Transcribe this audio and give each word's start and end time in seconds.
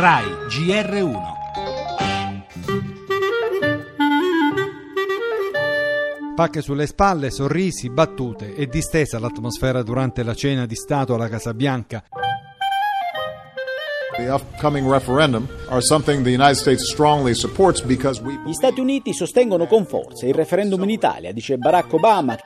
RAI 0.00 0.26
GR1 0.46 1.22
Pacche 6.36 6.62
sulle 6.62 6.86
spalle, 6.86 7.32
sorrisi, 7.32 7.90
battute 7.90 8.54
e 8.54 8.68
distesa 8.68 9.18
l'atmosfera 9.18 9.82
durante 9.82 10.22
la 10.22 10.34
cena 10.34 10.66
di 10.66 10.76
Stato 10.76 11.14
alla 11.14 11.28
Casa 11.28 11.52
Bianca. 11.52 12.04
Gli 18.46 18.52
Stati 18.52 18.78
Uniti 18.78 19.12
sostengono 19.12 19.66
con 19.66 19.84
forza 19.84 20.26
il 20.26 20.34
referendum 20.34 20.84
in 20.84 20.90
Italia, 20.90 21.32
dice 21.32 21.58
Barack 21.58 21.92
Obama. 21.92 22.38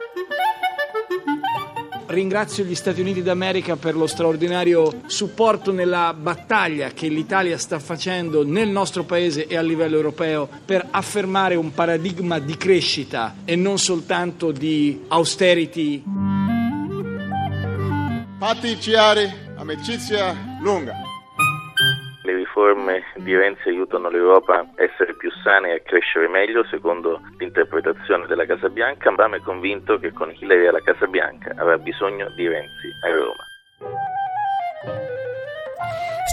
Ringrazio 2.07 2.65
gli 2.65 2.75
Stati 2.75 3.01
Uniti 3.01 3.23
d'America 3.23 3.77
per 3.77 3.97
lo 3.97 4.07
straordinario 4.07 5.03
supporto 5.07 5.73
nella 5.73 6.15
battaglia 6.15 6.91
che 6.91 7.09
l'Italia 7.09 7.59
sta 7.59 7.79
facendo 7.79 8.45
nel 8.45 8.69
nostro 8.69 9.05
paese 9.05 9.47
e 9.47 9.57
a 9.57 9.63
livello 9.63 9.97
europeo 9.97 10.49
per 10.65 10.87
affermare 10.91 11.55
un 11.55 11.73
paradigma 11.73 12.39
di 12.39 12.57
crescita 12.57 13.37
e 13.45 13.57
non 13.57 13.79
soltanto 13.79 14.53
di 14.53 15.05
austerity. 15.09 16.03
Patti 18.39 18.77
Chiari, 18.77 19.31
amicizia 19.57 20.59
lunga. 20.61 21.12
Riforme 22.55 23.03
di 23.17 23.35
Renzi 23.35 23.71
aiutano 23.71 24.11
l'Europa 24.11 24.59
a 24.59 24.67
essere 24.77 25.17
più 25.17 25.31
sana 25.43 25.69
e 25.69 25.77
a 25.77 25.81
crescere 25.81 26.29
meglio, 26.29 26.63
secondo 26.65 27.19
l'interpretazione 27.39 28.27
della 28.27 28.45
Casa 28.45 28.69
Bianca. 28.69 29.09
Obama 29.09 29.37
è 29.37 29.41
convinto 29.41 29.99
che 29.99 30.13
con 30.13 30.31
Hillary 30.31 30.67
alla 30.67 30.83
Casa 30.83 31.07
Bianca 31.07 31.55
avrà 31.57 31.79
bisogno 31.79 32.29
di 32.37 32.47
Renzi 32.47 32.93
a 33.07 33.09
Roma. 33.09 35.22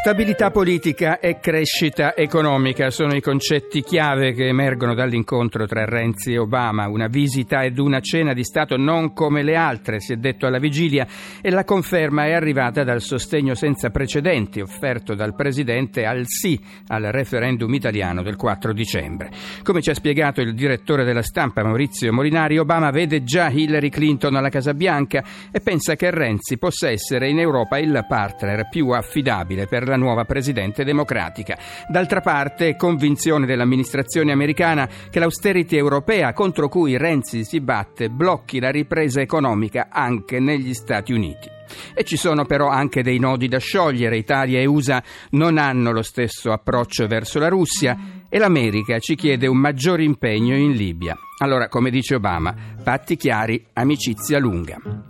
Stabilità 0.01 0.49
politica 0.49 1.19
e 1.19 1.39
crescita 1.39 2.15
economica 2.15 2.89
sono 2.89 3.15
i 3.15 3.21
concetti 3.21 3.81
chiave 3.81 4.31
che 4.31 4.47
emergono 4.47 4.93
dall'incontro 4.93 5.67
tra 5.67 5.83
Renzi 5.83 6.31
e 6.31 6.37
Obama, 6.37 6.87
una 6.87 7.07
visita 7.07 7.63
ed 7.63 7.77
una 7.79 7.99
cena 7.99 8.31
di 8.31 8.45
Stato 8.45 8.77
non 8.77 9.11
come 9.11 9.43
le 9.43 9.57
altre, 9.57 9.99
si 9.99 10.13
è 10.13 10.15
detto 10.15 10.47
alla 10.47 10.57
vigilia, 10.57 11.05
e 11.41 11.49
la 11.49 11.65
conferma 11.65 12.27
è 12.27 12.31
arrivata 12.31 12.85
dal 12.85 13.01
sostegno 13.01 13.55
senza 13.55 13.89
precedenti 13.89 14.61
offerto 14.61 15.15
dal 15.15 15.35
Presidente 15.35 16.05
al 16.05 16.23
sì 16.27 16.57
al 16.87 17.03
referendum 17.11 17.73
italiano 17.73 18.23
del 18.23 18.37
4 18.37 18.71
dicembre. 18.71 19.29
Come 19.63 19.81
ci 19.81 19.89
ha 19.89 19.95
spiegato 19.95 20.39
il 20.39 20.55
direttore 20.55 21.03
della 21.03 21.23
stampa 21.23 21.61
Maurizio 21.61 22.13
Molinari, 22.13 22.57
Obama 22.57 22.89
vede 22.89 23.25
già 23.25 23.49
Hillary 23.49 23.89
Clinton 23.89 24.37
alla 24.37 24.49
Casa 24.49 24.73
Bianca 24.73 25.21
e 25.51 25.59
pensa 25.59 25.97
che 25.97 26.09
Renzi 26.09 26.57
possa 26.57 26.89
essere 26.89 27.27
in 27.27 27.37
Europa 27.37 27.77
il 27.77 28.05
partner 28.07 28.69
più 28.69 28.91
affidabile 28.91 29.65
per 29.65 29.87
la 29.89 29.97
nuova 29.99 30.25
Presidente 30.25 30.83
democratica. 30.83 31.57
D'altra 31.87 32.21
parte, 32.21 32.75
convinzione 32.75 33.45
dell'amministrazione 33.45 34.31
americana 34.31 34.89
che 35.09 35.19
l'austerity 35.19 35.77
europea 35.77 36.33
contro 36.33 36.67
cui 36.69 36.97
Renzi 36.97 37.43
si 37.43 37.59
batte 37.61 38.09
blocchi 38.09 38.59
la 38.59 38.71
ripresa 38.71 39.21
economica 39.21 39.89
anche 39.91 40.39
negli 40.39 40.73
Stati 40.73 41.13
Uniti. 41.13 41.49
E 41.93 42.03
ci 42.03 42.17
sono 42.17 42.45
però 42.45 42.67
anche 42.67 43.03
dei 43.03 43.19
nodi 43.19 43.47
da 43.47 43.59
sciogliere. 43.59 44.17
Italia 44.17 44.59
e 44.59 44.65
USA 44.65 45.03
non 45.31 45.57
hanno 45.57 45.91
lo 45.91 46.01
stesso 46.01 46.51
approccio 46.51 47.05
verso 47.05 47.37
la 47.37 47.47
Russia 47.47 47.97
e 48.27 48.39
l'America 48.39 48.99
ci 48.99 49.15
chiede 49.15 49.47
un 49.47 49.57
maggior 49.57 49.99
impegno 49.99 50.55
in 50.55 50.71
Libia. 50.71 51.15
Allora, 51.39 51.67
come 51.67 51.89
dice 51.89 52.15
Obama, 52.15 52.55
patti 52.83 53.15
chiari, 53.15 53.63
amicizia 53.73 54.39
lunga. 54.39 55.08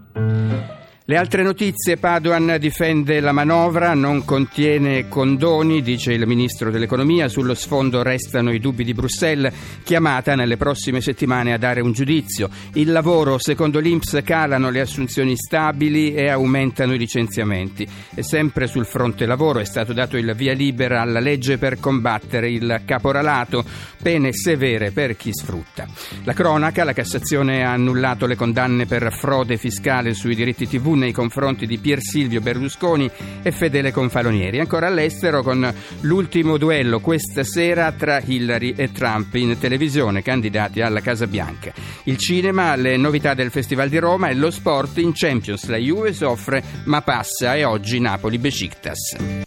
Le 1.10 1.18
altre 1.18 1.42
notizie, 1.42 1.98
Padoan 1.98 2.58
difende 2.60 3.20
la 3.20 3.32
manovra, 3.32 3.96
non 3.96 4.24
contiene 4.26 5.08
condoni, 5.08 5.82
dice 5.82 6.14
il 6.14 6.28
ministro 6.28 6.70
dell'economia, 6.70 7.28
sullo 7.28 7.56
sfondo 7.56 8.04
restano 8.04 8.54
i 8.54 8.60
dubbi 8.60 8.84
di 8.84 8.94
Bruxelles, 8.94 9.52
chiamata 9.82 10.36
nelle 10.36 10.56
prossime 10.56 11.02
settimane 11.02 11.52
a 11.52 11.58
dare 11.58 11.81
un 11.81 11.94
giudizio. 11.94 12.48
Il 12.74 12.92
lavoro, 12.92 13.40
secondo 13.40 13.80
l'Inps, 13.80 14.19
calano 14.24 14.69
le 14.69 14.81
assunzioni 14.81 15.36
stabili 15.36 16.14
e 16.14 16.30
aumentano 16.30 16.94
i 16.94 17.00
licenziamenti. 17.00 17.88
E 18.14 18.22
sempre 18.22 18.68
sul 18.68 18.86
fronte 18.86 19.25
lavoro 19.25 19.58
è 19.58 19.66
stato 19.66 19.94
dato 19.94 20.16
il 20.16 20.31
via 20.36 20.53
libera 20.53 21.02
alla 21.02 21.19
legge 21.19 21.58
per 21.58 21.80
combattere 21.80 22.52
il 22.52 22.84
caporalato, 22.86 23.66
pene 24.00 24.31
severe 24.31 24.92
per 24.92 25.18
chi 25.18 25.34
sfrutta. 25.34 25.88
La 26.24 26.34
cronaca, 26.34 26.84
la 26.84 26.94
Cassazione 26.94 27.66
ha 27.66 27.72
annullato 27.72 28.28
le 28.28 28.36
condanne 28.36 28.86
per 28.86 29.12
frode 29.12 29.58
fiscale 29.58 30.14
sui 30.14 30.36
diritti 30.36 30.68
TV 30.68 30.98
nei 31.00 31.12
confronti 31.12 31.66
di 31.66 31.80
Pier 31.80 32.00
Silvio 32.02 32.42
Berlusconi 32.42 33.10
e 33.42 33.52
Fedele 33.52 33.92
Confalonieri. 33.92 34.60
Ancora 34.60 34.86
all'estero 34.88 35.42
con 35.42 35.74
l'ultimo 36.02 36.58
duello 36.58 37.00
questa 37.00 37.44
sera 37.44 37.92
tra 37.92 38.22
Hillary 38.24 38.74
e 38.76 38.92
Trump 38.92 39.34
in 39.36 39.58
televisione, 39.58 40.22
candidati 40.22 40.82
alla 40.82 41.02
Casa 41.02 41.26
Bianca. 41.26 41.74
Il 42.04 42.18
cinema, 42.18 42.76
le 42.76 42.98
novità 42.98 43.34
del 43.34 43.50
Festival 43.50 43.90
di 43.90 43.98
Roma 43.98 44.28
e 44.28 44.36
lo 44.36 44.52
sport 44.52 45.00
in 45.00 45.12
Champions. 45.14 45.68
La 45.68 45.78
Juve 45.78 46.14
soffre 46.14 46.62
ma 46.84 47.02
passa 47.02 47.56
e 47.56 47.64
oggi 47.64 48.00
Napoli-Besiktas. 48.00 49.38